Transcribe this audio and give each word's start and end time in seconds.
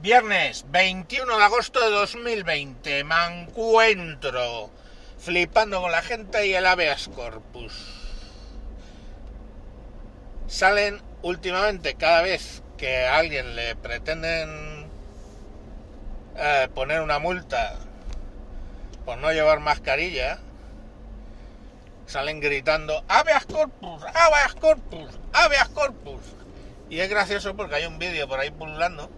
Viernes 0.00 0.64
21 0.68 1.38
de 1.38 1.44
agosto 1.44 1.80
de 1.80 1.90
2020 1.90 3.02
me 3.02 3.14
encuentro 3.26 4.70
flipando 5.18 5.80
con 5.80 5.90
la 5.90 6.02
gente 6.02 6.46
y 6.46 6.54
el 6.54 6.66
habeas 6.66 7.08
corpus. 7.08 7.72
Salen 10.46 11.02
últimamente 11.22 11.96
cada 11.96 12.22
vez 12.22 12.62
que 12.76 13.06
a 13.06 13.16
alguien 13.16 13.56
le 13.56 13.74
pretenden 13.74 14.88
eh, 16.36 16.68
poner 16.76 17.00
una 17.00 17.18
multa 17.18 17.74
por 19.04 19.18
no 19.18 19.32
llevar 19.32 19.58
mascarilla, 19.58 20.38
salen 22.06 22.38
gritando 22.38 23.02
habeas 23.08 23.46
corpus, 23.46 24.04
habeas 24.14 24.54
corpus, 24.54 25.18
habeas 25.32 25.68
corpus. 25.70 26.20
Y 26.88 27.00
es 27.00 27.10
gracioso 27.10 27.56
porque 27.56 27.74
hay 27.74 27.86
un 27.86 27.98
vídeo 27.98 28.28
por 28.28 28.38
ahí 28.38 28.52
pululando 28.52 29.10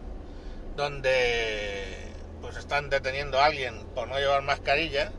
donde 0.76 2.12
pues 2.40 2.56
están 2.56 2.90
deteniendo 2.90 3.40
a 3.40 3.46
alguien 3.46 3.84
por 3.94 4.08
no 4.08 4.18
llevar 4.18 4.42
mascarilla, 4.42 5.12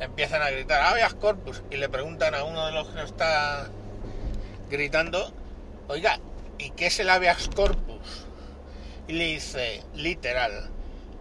empiezan 0.00 0.42
a 0.42 0.50
gritar 0.50 0.82
habeas 0.82 1.14
corpus 1.14 1.62
y 1.70 1.76
le 1.76 1.88
preguntan 1.88 2.34
a 2.34 2.44
uno 2.44 2.66
de 2.66 2.72
los 2.72 2.88
que 2.88 3.02
está 3.02 3.68
gritando, 4.68 5.32
oiga, 5.88 6.18
¿y 6.58 6.70
qué 6.70 6.86
es 6.86 7.00
el 7.00 7.10
habeas 7.10 7.48
corpus? 7.54 8.26
Y 9.08 9.12
le 9.12 9.24
dice, 9.24 9.82
literal, 9.94 10.70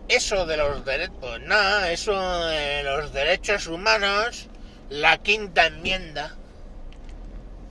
eso 0.07 0.45
de 0.45 0.57
los 0.57 0.84
derechos, 0.85 1.15
pues 1.20 1.41
nada, 1.41 1.91
eso 1.91 2.45
de 2.48 2.84
los 2.84 3.13
derechos 3.13 3.67
humanos, 3.67 4.48
la 4.90 5.17
quinta 5.17 5.67
enmienda. 5.67 6.35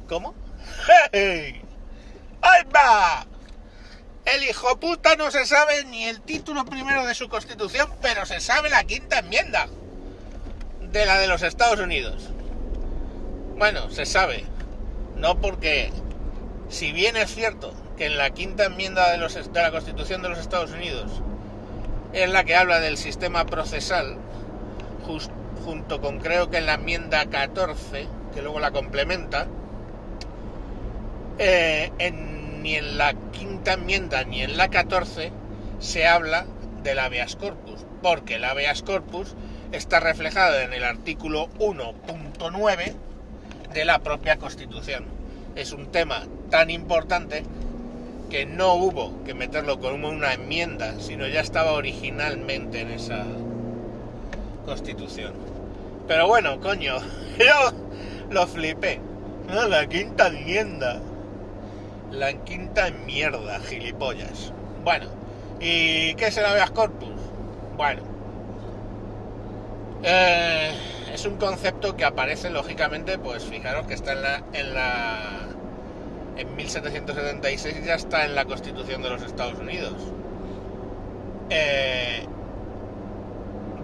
¿Cómo? 0.09 0.35
¡Hey! 1.13 1.63
¡Ahí 2.43 2.63
va! 2.75 3.27
El 4.25 4.43
hijo 4.43 4.81
puta 4.81 5.17
no 5.17 5.31
se 5.31 5.45
sabe 5.45 5.85
ni 5.85 6.05
el 6.05 6.21
título 6.21 6.65
primero 6.65 7.07
de 7.07 7.15
su 7.15 7.29
constitución, 7.29 7.91
pero 8.01 8.25
se 8.25 8.41
sabe 8.41 8.71
la 8.71 8.85
quinta 8.85 9.19
enmienda 9.19 9.69
de 10.81 11.05
la 11.05 11.19
de 11.19 11.27
los 11.27 11.43
Estados 11.43 11.79
Unidos. 11.81 12.31
Bueno, 13.57 13.91
se 13.91 14.07
sabe. 14.07 14.45
No 15.17 15.41
porque, 15.41 15.93
si 16.71 16.93
bien 16.93 17.17
es 17.17 17.35
cierto 17.35 17.75
que 17.97 18.07
en 18.07 18.17
la 18.17 18.31
quinta 18.31 18.65
enmienda 18.65 19.11
de, 19.13 19.19
los, 19.19 19.35
de 19.35 19.63
la 19.63 19.71
Constitución 19.71 20.23
de 20.23 20.31
los 20.31 20.39
Estados 20.39 20.73
Unidos 20.73 21.11
es 22.13 22.31
la 22.31 22.45
que 22.45 22.57
habla 22.57 22.81
del 22.81 22.97
sistema 22.97 23.45
procesal, 23.45 24.17
junto 25.65 26.01
con 26.01 26.19
creo 26.21 26.49
que 26.49 26.59
en 26.59 26.67
la 26.67 26.75
enmienda 26.75 27.27
14, 27.27 28.09
que 28.33 28.43
luego 28.43 28.59
la 28.59 28.71
complementa, 28.71 29.47
eh, 31.39 31.93
en 31.99 32.34
ni 32.65 32.77
en 32.77 32.97
la 32.97 33.13
quinta 33.31 33.75
enmienda 33.75 34.25
ni 34.25 34.41
en 34.41 34.57
la 34.57 34.69
14 34.69 35.31
se 35.81 36.07
habla 36.07 36.47
del 36.83 36.99
habeas 36.99 37.37
corpus, 37.37 37.85
porque 38.03 38.37
el 38.37 38.45
habeas 38.45 38.83
corpus 38.83 39.35
está 39.73 40.01
reflejado 40.01 40.59
en 40.61 40.73
el 40.73 40.83
artículo 40.83 41.51
1.9 41.59 42.95
de 43.75 43.85
la 43.85 43.99
propia 43.99 44.39
Constitución. 44.39 45.05
Es 45.57 45.73
un 45.73 45.93
tema 45.93 46.23
tan 46.49 46.71
importante 46.71 47.43
que 48.31 48.47
no 48.47 48.73
hubo 48.77 49.23
que 49.25 49.35
meterlo 49.35 49.79
como 49.79 50.09
una 50.09 50.33
enmienda, 50.33 50.99
sino 51.01 51.29
ya 51.29 51.41
estaba 51.41 51.73
originalmente 51.73 52.81
en 52.81 52.93
esa 52.93 53.27
Constitución. 54.65 55.35
Pero 56.09 56.29
bueno, 56.29 56.61
coño, 56.61 56.97
yo 57.39 57.73
lo 58.31 58.47
flipé. 58.47 59.01
la 59.69 59.87
quinta 59.87 60.29
enmienda. 60.29 61.03
La 62.19 62.33
quinta 62.45 62.91
mierda, 62.91 63.59
gilipollas. 63.59 64.53
Bueno, 64.85 65.07
¿y 65.59 66.15
qué 66.15 66.29
es 66.29 66.37
el 66.37 66.45
habeas 66.45 66.71
corpus? 66.71 67.09
Bueno, 67.77 68.03
eh, 70.05 70.71
es 71.13 71.27
un 71.27 71.39
concepto 71.39 71.97
que 71.97 72.05
aparece 72.05 72.51
lógicamente, 72.51 73.19
pues 73.19 73.45
fijaros 73.45 73.89
que 73.89 73.95
está 73.95 74.13
en 74.13 74.23
la, 74.23 74.43
en 74.53 74.75
la 74.75 75.19
en 76.37 76.55
1776 76.55 77.85
ya 77.85 77.95
está 77.95 78.25
en 78.25 78.37
la 78.37 78.45
Constitución 78.45 79.03
de 79.03 79.11
los 79.11 79.23
Estados 79.23 79.59
Unidos. 79.59 79.95
Eh, 81.51 82.25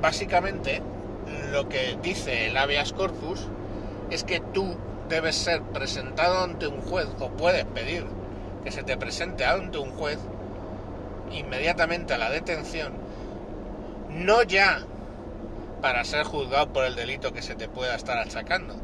básicamente, 0.00 0.82
lo 1.50 1.68
que 1.68 1.98
dice 2.00 2.46
el 2.46 2.56
habeas 2.56 2.92
corpus 2.92 3.48
es 4.10 4.22
que 4.22 4.38
tú 4.38 4.76
debes 5.08 5.34
ser 5.34 5.62
presentado 5.62 6.44
ante 6.44 6.68
un 6.68 6.80
juez 6.82 7.08
o 7.18 7.28
puedes 7.30 7.64
pedir 7.64 8.19
que 8.64 8.70
se 8.70 8.82
te 8.82 8.96
presente 8.96 9.44
ante 9.44 9.78
un 9.78 9.90
juez 9.92 10.18
inmediatamente 11.32 12.14
a 12.14 12.18
la 12.18 12.30
detención, 12.30 12.92
no 14.10 14.42
ya 14.42 14.82
para 15.80 16.04
ser 16.04 16.24
juzgado 16.24 16.72
por 16.72 16.84
el 16.84 16.94
delito 16.94 17.32
que 17.32 17.42
se 17.42 17.54
te 17.54 17.68
pueda 17.68 17.94
estar 17.94 18.18
achacando, 18.18 18.76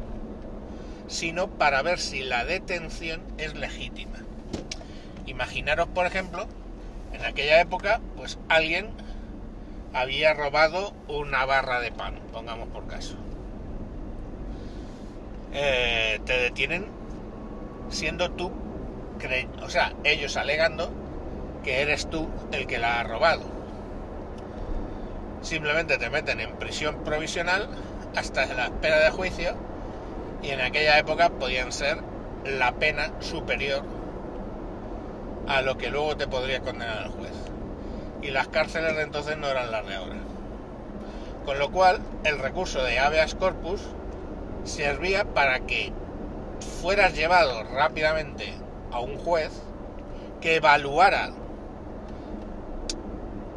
sino 1.07 1.47
para 1.47 1.81
ver 1.81 1.99
si 1.99 2.23
la 2.23 2.45
detención 2.45 3.21
es 3.37 3.55
legítima. 3.55 4.17
Imaginaros, 5.25 5.87
por 5.89 6.05
ejemplo, 6.05 6.47
en 7.13 7.23
aquella 7.25 7.61
época, 7.61 7.99
pues 8.15 8.39
alguien 8.49 8.89
había 9.93 10.33
robado 10.33 10.93
una 11.07 11.45
barra 11.45 11.79
de 11.79 11.91
pan, 11.91 12.19
pongamos 12.31 12.69
por 12.69 12.87
caso. 12.87 13.15
Eh, 15.53 16.19
te 16.25 16.37
detienen 16.37 16.85
siendo 17.89 18.31
tú 18.31 18.51
o 19.61 19.69
sea, 19.69 19.93
ellos 20.03 20.37
alegando 20.37 20.89
que 21.63 21.81
eres 21.81 22.09
tú 22.09 22.27
el 22.51 22.67
que 22.67 22.77
la 22.77 22.99
ha 22.99 23.03
robado. 23.03 23.43
Simplemente 25.41 25.97
te 25.97 26.09
meten 26.09 26.39
en 26.39 26.55
prisión 26.57 27.03
provisional 27.03 27.67
hasta 28.15 28.45
la 28.53 28.65
espera 28.65 28.99
de 28.99 29.09
juicio 29.11 29.55
y 30.41 30.49
en 30.49 30.61
aquella 30.61 30.97
época 30.97 31.29
podían 31.29 31.71
ser 31.71 31.99
la 32.45 32.73
pena 32.73 33.11
superior 33.19 33.83
a 35.47 35.61
lo 35.61 35.77
que 35.77 35.89
luego 35.89 36.17
te 36.17 36.27
podría 36.27 36.61
condenar 36.61 37.03
el 37.03 37.11
juez. 37.11 37.33
Y 38.21 38.31
las 38.31 38.47
cárceles 38.47 38.95
de 38.95 39.03
entonces 39.03 39.37
no 39.37 39.47
eran 39.47 39.71
las 39.71 39.85
de 39.85 39.95
ahora. 39.95 40.17
Con 41.45 41.59
lo 41.59 41.71
cual, 41.71 41.99
el 42.23 42.39
recurso 42.39 42.83
de 42.83 42.99
habeas 42.99 43.35
corpus 43.35 43.81
servía 44.65 45.23
para 45.23 45.61
que 45.61 45.93
fueras 46.81 47.13
llevado 47.13 47.63
rápidamente 47.63 48.53
a 48.91 48.99
un 48.99 49.17
juez 49.17 49.51
que 50.41 50.55
evaluara 50.55 51.31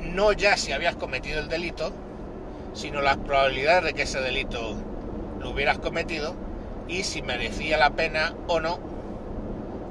no 0.01 0.33
ya 0.33 0.57
si 0.57 0.73
habías 0.73 0.97
cometido 0.97 1.41
el 1.41 1.49
delito, 1.49 1.93
sino 2.75 3.01
las 3.01 3.17
probabilidades 3.19 3.85
de 3.85 3.95
que 3.95 4.03
ese 4.03 4.21
delito 4.21 4.75
lo 5.41 5.51
hubieras 5.51 5.79
cometido 5.79 6.35
y 6.89 7.05
si 7.05 7.23
merecía 7.23 7.77
la 7.77 7.91
pena 7.91 8.35
o 8.47 8.61
no 8.61 8.79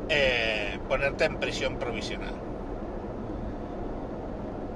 eh, 0.10 0.80
ponerte 0.88 1.26
en 1.26 1.38
prisión 1.38 1.78
provisional. 1.78 2.34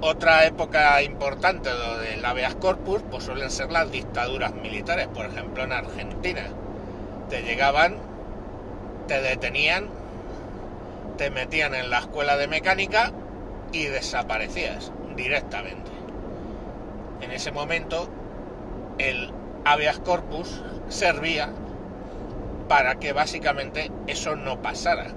Otra 0.02 0.46
época 0.46 1.02
importante 1.02 1.70
del 1.70 2.24
habeas 2.26 2.56
corpus 2.56 3.02
pues 3.10 3.24
suelen 3.24 3.50
ser 3.50 3.72
las 3.72 3.90
dictaduras 3.90 4.54
militares. 4.54 5.08
Por 5.08 5.26
ejemplo, 5.26 5.64
en 5.64 5.72
Argentina 5.72 6.44
te 7.30 7.42
llegaban, 7.42 7.96
te 9.08 9.22
detenían 9.22 9.88
te 11.18 11.30
metían 11.30 11.74
en 11.76 11.90
la 11.90 12.00
escuela 12.00 12.38
de 12.38 12.48
mecánica 12.48 13.12
y 13.72 13.86
desaparecías 13.86 14.92
directamente. 15.16 15.92
En 17.22 17.32
ese 17.32 17.52
momento 17.52 18.10
el 18.98 19.32
habeas 19.66 20.00
corpus 20.00 20.62
servía 20.90 21.50
para 22.68 22.96
que 22.96 23.14
básicamente 23.14 23.92
eso 24.08 24.36
no 24.36 24.62
pasara. 24.62 25.08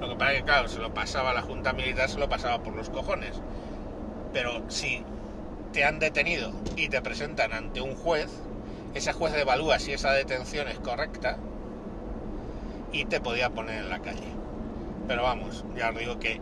Lo 0.00 0.08
que 0.08 0.16
pasa 0.16 0.32
es 0.32 0.38
que, 0.38 0.44
claro, 0.44 0.68
se 0.68 0.80
lo 0.80 0.92
pasaba 0.92 1.32
la 1.32 1.42
Junta 1.42 1.72
Militar, 1.72 2.08
se 2.08 2.18
lo 2.18 2.28
pasaba 2.28 2.58
por 2.62 2.74
los 2.74 2.90
cojones. 2.90 3.40
Pero 4.32 4.68
si 4.68 5.04
te 5.72 5.84
han 5.84 5.98
detenido 5.98 6.52
y 6.76 6.88
te 6.88 7.00
presentan 7.02 7.52
ante 7.52 7.80
un 7.80 7.94
juez, 7.94 8.28
ese 8.94 9.12
juez 9.12 9.34
evalúa 9.34 9.78
si 9.78 9.92
esa 9.92 10.12
detención 10.12 10.68
es 10.68 10.78
correcta 10.78 11.38
y 12.92 13.04
te 13.04 13.20
podía 13.20 13.50
poner 13.50 13.84
en 13.84 13.90
la 13.90 14.00
calle. 14.00 14.41
Pero 15.06 15.22
vamos, 15.22 15.64
ya 15.76 15.90
os 15.90 15.98
digo 15.98 16.18
que 16.18 16.40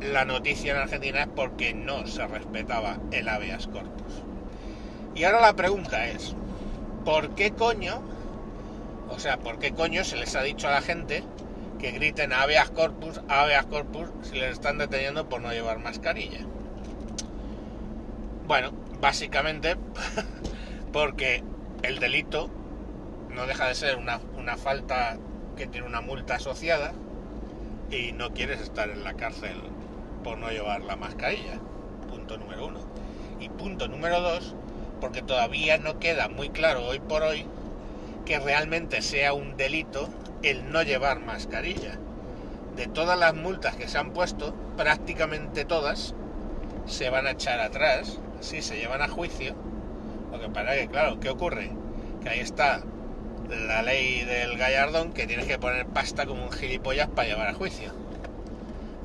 la 0.00 0.24
noticia 0.24 0.72
en 0.72 0.78
Argentina 0.78 1.22
es 1.22 1.28
porque 1.28 1.74
no 1.74 2.06
se 2.06 2.26
respetaba 2.26 2.98
el 3.10 3.28
habeas 3.28 3.66
corpus. 3.66 4.22
Y 5.14 5.24
ahora 5.24 5.40
la 5.40 5.54
pregunta 5.54 6.08
es, 6.08 6.34
¿por 7.04 7.30
qué 7.34 7.52
coño, 7.52 8.02
o 9.08 9.18
sea, 9.18 9.38
por 9.38 9.58
qué 9.58 9.72
coño 9.72 10.04
se 10.04 10.16
les 10.16 10.34
ha 10.34 10.42
dicho 10.42 10.68
a 10.68 10.72
la 10.72 10.82
gente 10.82 11.22
que 11.78 11.92
griten 11.92 12.32
habeas 12.32 12.70
corpus, 12.70 13.20
habeas 13.28 13.66
corpus, 13.66 14.08
si 14.22 14.34
les 14.36 14.52
están 14.52 14.78
deteniendo 14.78 15.28
por 15.28 15.40
no 15.40 15.52
llevar 15.52 15.78
mascarilla? 15.78 16.40
Bueno, 18.46 18.72
básicamente 19.00 19.76
porque 20.92 21.42
el 21.82 21.98
delito 22.00 22.50
no 23.30 23.46
deja 23.46 23.68
de 23.68 23.74
ser 23.74 23.96
una, 23.96 24.20
una 24.36 24.56
falta 24.56 25.16
que 25.56 25.66
tiene 25.66 25.86
una 25.86 26.00
multa 26.00 26.36
asociada 26.36 26.92
y 27.90 28.12
no 28.12 28.32
quieres 28.32 28.60
estar 28.60 28.90
en 28.90 29.04
la 29.04 29.14
cárcel 29.14 29.56
por 30.22 30.38
no 30.38 30.50
llevar 30.50 30.82
la 30.82 30.96
mascarilla. 30.96 31.60
punto 32.08 32.38
número 32.38 32.66
uno. 32.66 32.80
Y 33.40 33.48
punto 33.48 33.88
número 33.88 34.20
dos, 34.20 34.54
porque 35.00 35.22
todavía 35.22 35.78
no 35.78 35.98
queda 35.98 36.28
muy 36.28 36.48
claro 36.48 36.84
hoy 36.86 36.98
por 36.98 37.22
hoy 37.22 37.46
que 38.24 38.38
realmente 38.38 39.02
sea 39.02 39.34
un 39.34 39.56
delito 39.56 40.08
el 40.42 40.70
no 40.70 40.82
llevar 40.82 41.20
mascarilla. 41.20 41.98
De 42.76 42.86
todas 42.86 43.18
las 43.18 43.34
multas 43.34 43.76
que 43.76 43.88
se 43.88 43.98
han 43.98 44.12
puesto, 44.12 44.54
prácticamente 44.76 45.64
todas 45.64 46.14
se 46.86 47.10
van 47.10 47.26
a 47.26 47.32
echar 47.32 47.60
atrás 47.60 48.18
si 48.40 48.62
se 48.62 48.76
llevan 48.76 49.02
a 49.02 49.08
juicio. 49.08 49.54
Lo 50.32 50.40
que 50.40 50.48
para 50.48 50.74
que, 50.74 50.88
claro, 50.88 51.20
¿qué 51.20 51.30
ocurre? 51.30 51.70
Que 52.22 52.30
ahí 52.30 52.40
está 52.40 52.82
la 53.50 53.82
ley 53.82 54.24
del 54.24 54.56
gallardón 54.56 55.12
que 55.12 55.26
tienes 55.26 55.46
que 55.46 55.58
poner 55.58 55.86
pasta 55.86 56.26
como 56.26 56.44
un 56.44 56.52
gilipollas 56.52 57.08
para 57.08 57.28
llevar 57.28 57.48
a 57.48 57.54
juicio. 57.54 57.92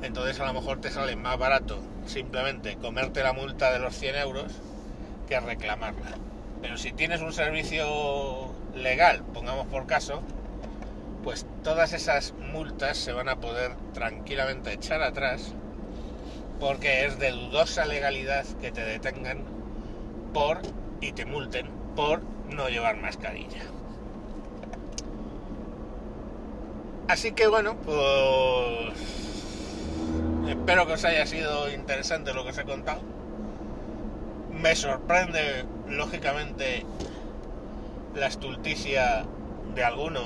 Entonces 0.02 0.40
a 0.40 0.46
lo 0.46 0.54
mejor 0.54 0.80
te 0.80 0.90
sale 0.90 1.16
más 1.16 1.38
barato 1.38 1.80
simplemente 2.06 2.76
comerte 2.76 3.22
la 3.22 3.32
multa 3.32 3.72
de 3.72 3.78
los 3.78 3.94
100 3.96 4.16
euros 4.16 4.52
que 5.28 5.38
reclamarla. 5.38 6.16
Pero 6.60 6.76
si 6.76 6.92
tienes 6.92 7.20
un 7.20 7.32
servicio 7.32 8.52
legal, 8.74 9.22
pongamos 9.32 9.66
por 9.66 9.86
caso, 9.86 10.22
pues 11.22 11.46
todas 11.62 11.92
esas 11.92 12.34
multas 12.52 12.98
se 12.98 13.12
van 13.12 13.28
a 13.28 13.36
poder 13.36 13.72
tranquilamente 13.92 14.72
echar 14.72 15.02
atrás 15.02 15.54
porque 16.58 17.06
es 17.06 17.18
de 17.18 17.30
dudosa 17.30 17.86
legalidad 17.86 18.44
que 18.60 18.70
te 18.70 18.82
detengan 18.84 19.44
por 20.34 20.60
y 21.00 21.12
te 21.12 21.24
multen 21.24 21.66
por 21.96 22.22
no 22.50 22.68
llevar 22.68 22.96
mascarilla. 22.96 23.79
Así 27.10 27.32
que 27.32 27.48
bueno, 27.48 27.74
pues 27.74 28.96
espero 30.48 30.86
que 30.86 30.92
os 30.92 31.04
haya 31.04 31.26
sido 31.26 31.68
interesante 31.68 32.32
lo 32.32 32.44
que 32.44 32.50
os 32.50 32.58
he 32.58 32.62
contado. 32.62 33.00
Me 34.52 34.76
sorprende, 34.76 35.64
lógicamente, 35.88 36.86
la 38.14 38.28
estulticia 38.28 39.26
de 39.74 39.82
alguno 39.82 40.20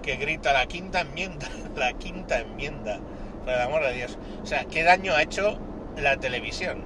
que 0.00 0.14
grita 0.14 0.52
la 0.52 0.66
quinta 0.66 1.00
enmienda, 1.00 1.48
la 1.76 1.92
quinta 1.94 2.38
enmienda, 2.38 3.00
por 3.44 3.54
el 3.54 3.60
amor 3.60 3.82
de 3.82 3.94
Dios. 3.94 4.16
O 4.44 4.46
sea, 4.46 4.64
¿qué 4.66 4.84
daño 4.84 5.12
ha 5.12 5.22
hecho 5.22 5.58
la 5.96 6.18
televisión? 6.18 6.84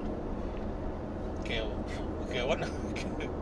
Que, 1.43 1.61
que 2.33 2.41
bueno, 2.41 2.65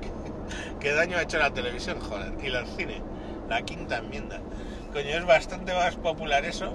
¿qué 0.82 0.92
daño 0.92 1.18
ha 1.18 1.22
hecho 1.22 1.38
la 1.38 1.54
televisión, 1.54 2.02
joder? 2.02 2.34
Y 2.44 2.48
el 2.48 2.68
cine, 2.68 3.02
la 3.48 3.62
quinta 3.62 4.00
enmienda. 4.00 4.42
Es 4.96 5.26
bastante 5.26 5.74
más 5.74 5.96
popular 5.96 6.44
eso 6.46 6.74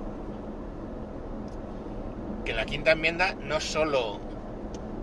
que 2.44 2.54
la 2.54 2.64
quinta 2.64 2.92
enmienda 2.92 3.34
no 3.34 3.60
solo 3.60 4.20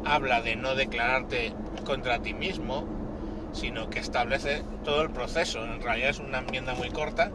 habla 0.05 0.41
de 0.41 0.55
no 0.55 0.75
declararte 0.75 1.53
contra 1.83 2.19
ti 2.19 2.33
mismo, 2.33 2.85
sino 3.53 3.89
que 3.89 3.99
establece 3.99 4.63
todo 4.85 5.01
el 5.01 5.09
proceso. 5.09 5.63
En 5.63 5.81
realidad 5.81 6.09
es 6.09 6.19
una 6.19 6.39
enmienda 6.39 6.73
muy 6.73 6.89
corta, 6.89 7.31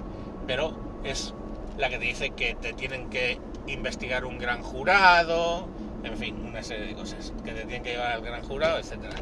pero 0.47 0.77
es 1.05 1.35
la 1.77 1.89
que 1.89 1.99
te 1.99 2.05
dice 2.05 2.31
que 2.31 2.55
te 2.55 2.73
tienen 2.73 3.11
que 3.11 3.39
investigar 3.67 4.25
un 4.25 4.39
gran 4.39 4.63
jurado, 4.63 5.69
en 6.03 6.17
fin, 6.17 6.43
una 6.47 6.63
serie 6.63 6.87
de 6.87 6.95
cosas, 6.95 7.33
que 7.45 7.53
te 7.53 7.65
tienen 7.65 7.83
que 7.83 7.91
llevar 7.93 8.13
al 8.13 8.23
gran 8.23 8.43
jurado, 8.43 8.79
etcétera. 8.79 9.15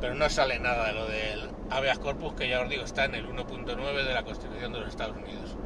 Pero 0.00 0.14
no 0.14 0.28
sale 0.28 0.58
nada 0.58 0.88
de 0.88 0.92
lo 0.92 1.06
del 1.06 1.48
habeas 1.70 1.98
corpus, 1.98 2.34
que 2.34 2.48
ya 2.48 2.60
os 2.60 2.68
digo, 2.68 2.84
está 2.84 3.06
en 3.06 3.14
el 3.14 3.26
1.9 3.26 4.04
de 4.04 4.14
la 4.14 4.22
Constitución 4.24 4.72
de 4.72 4.80
los 4.80 4.88
Estados 4.88 5.16
Unidos 5.16 5.56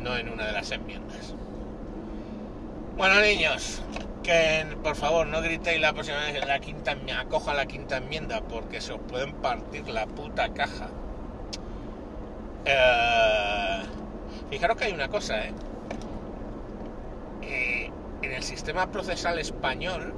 no 0.00 0.16
en 0.16 0.28
una 0.28 0.46
de 0.46 0.52
las 0.52 0.70
enmiendas. 0.70 1.34
Bueno, 2.96 3.20
niños, 3.20 3.82
que 4.22 4.66
por 4.82 4.96
favor 4.96 5.26
no 5.26 5.40
gritéis 5.40 5.80
la 5.80 5.92
próxima 5.92 6.18
vez 6.18 6.46
la 6.46 6.58
quinta 6.58 6.96
acoja 7.18 7.54
la 7.54 7.66
quinta 7.66 7.96
enmienda 7.96 8.42
porque 8.42 8.80
se 8.80 8.92
os 8.92 9.00
pueden 9.00 9.32
partir 9.34 9.88
la 9.88 10.06
puta 10.06 10.52
caja. 10.52 10.88
Eh, 12.64 13.82
fijaros 14.50 14.76
que 14.76 14.84
hay 14.84 14.92
una 14.92 15.08
cosa, 15.08 15.44
¿eh? 15.44 15.52
¿eh? 17.42 17.90
En 18.22 18.32
el 18.32 18.42
sistema 18.42 18.90
procesal 18.90 19.38
español, 19.38 20.12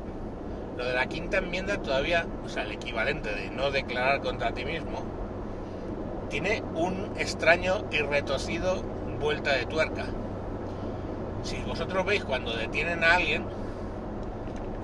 lo 0.77 0.85
de 0.85 0.95
la 0.95 1.07
quinta 1.07 1.39
enmienda 1.39 1.81
todavía, 1.81 2.27
o 2.45 2.49
sea, 2.49 2.65
el 2.65 2.73
equivalente 2.73 3.33
de 3.33 3.51
no 3.51 3.71
declarar 3.71 4.21
contra 4.23 4.53
ti 4.53 4.65
mismo, 4.65 5.05
tiene 6.31 6.63
un 6.75 7.13
extraño 7.17 7.85
y 7.91 7.99
retorcido 7.99 8.83
vuelta 9.23 9.53
de 9.53 9.65
tuerca. 9.67 10.05
Si 11.45 11.57
vosotros 11.63 12.05
veis 12.05 12.25
cuando 12.25 12.55
detienen 12.55 13.05
a 13.05 13.15
alguien, 13.15 13.45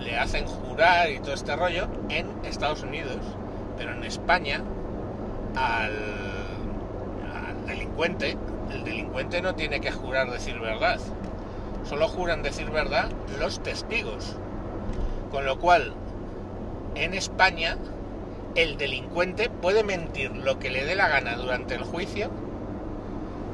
le 0.01 0.17
hacen 0.17 0.47
jurar 0.47 1.11
y 1.11 1.19
todo 1.19 1.35
este 1.35 1.55
rollo 1.57 1.89
en 2.09 2.27
Estados 2.45 2.83
Unidos, 2.83 3.19
pero 3.77 3.93
en 3.93 4.05
España 4.05 4.63
al, 5.57 5.93
delincuente, 7.67 8.39
el 8.73 8.85
delincuente 8.85 9.43
no 9.43 9.55
tiene 9.55 9.81
que 9.81 9.91
jurar 9.91 10.31
decir 10.31 10.59
verdad. 10.61 11.01
Solo 11.85 12.09
juran 12.09 12.43
decir 12.43 12.71
verdad 12.71 13.11
los 13.39 13.61
testigos. 13.63 14.37
Con 15.33 15.45
lo 15.45 15.59
cual, 15.59 15.93
en 16.95 17.13
España, 17.13 17.77
el 18.55 18.79
delincuente 18.79 19.51
puede 19.51 19.85
mentir 19.85 20.35
lo 20.35 20.59
que 20.59 20.71
le 20.71 20.85
dé 20.85 20.95
la 20.95 21.09
gana 21.09 21.37
durante 21.37 21.75
el 21.75 21.83
juicio 21.83 22.31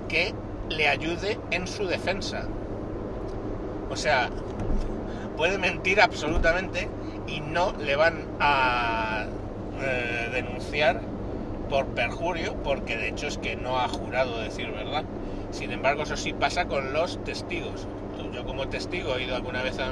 que 0.09 0.35
le 0.71 0.89
ayude 0.89 1.39
en 1.51 1.67
su 1.67 1.87
defensa. 1.87 2.47
O 3.91 3.97
sea, 3.97 4.31
puede 5.37 5.59
mentir 5.59 6.01
absolutamente 6.01 6.89
y 7.27 7.41
no 7.41 7.73
le 7.79 7.97
van 7.97 8.27
a 8.41 9.27
eh, 9.81 10.29
denunciar 10.33 11.01
por 11.69 11.87
perjurio, 11.87 12.55
porque 12.63 12.97
de 12.97 13.09
hecho 13.09 13.27
es 13.27 13.39
que 13.39 13.57
no 13.57 13.79
ha 13.79 13.89
jurado 13.89 14.41
decir 14.41 14.71
verdad. 14.71 15.05
Sin 15.51 15.71
embargo, 15.73 16.03
eso 16.03 16.17
sí 16.17 16.33
pasa 16.33 16.67
con 16.67 16.93
los 16.93 17.23
testigos. 17.25 17.87
Yo 18.33 18.45
como 18.45 18.69
testigo 18.69 19.17
he 19.17 19.25
ido 19.25 19.37
alguna 19.37 19.63
vez 19.63 19.79
a 19.79 19.91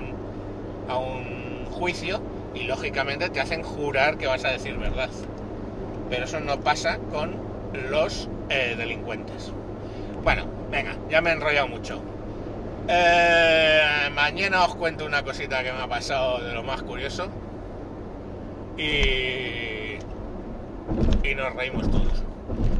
un, 0.98 1.42
juicio 1.72 2.20
y 2.54 2.64
lógicamente 2.64 3.30
te 3.30 3.40
hacen 3.40 3.62
jurar 3.62 4.18
que 4.18 4.26
vas 4.26 4.44
a 4.44 4.50
decir 4.50 4.76
verdad. 4.76 5.08
Pero 6.10 6.26
eso 6.26 6.38
no 6.38 6.60
pasa 6.60 6.98
con 7.10 7.36
los 7.88 8.28
eh, 8.50 8.74
delincuentes. 8.76 9.52
Bueno, 10.22 10.44
venga, 10.70 10.96
ya 11.10 11.20
me 11.20 11.30
he 11.30 11.32
enrollado 11.32 11.68
mucho. 11.68 12.00
Eh, 12.88 14.10
mañana 14.14 14.64
os 14.64 14.74
cuento 14.74 15.04
una 15.04 15.22
cosita 15.22 15.62
que 15.62 15.72
me 15.72 15.80
ha 15.80 15.88
pasado 15.88 16.42
de 16.42 16.52
lo 16.54 16.62
más 16.62 16.82
curioso. 16.82 17.28
Y. 18.76 19.98
Y 21.24 21.34
nos 21.34 21.54
reímos 21.54 21.90
todos. 21.90 22.22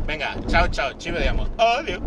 Venga, 0.06 0.36
chao, 0.46 0.68
chao, 0.68 0.92
chive 0.94 1.20
de 1.20 1.28
amor. 1.28 1.48
Adiós. 1.58 2.00